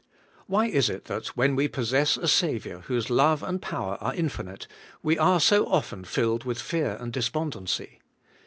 [0.49, 4.65] ^Why is it that, when we possess a Saviour whose love and power are infinite,
[5.03, 7.99] we are so often filled with fear and despondency?